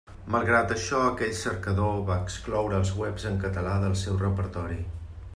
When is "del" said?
3.83-3.93